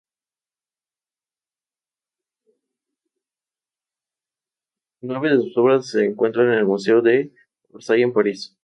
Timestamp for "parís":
8.13-8.55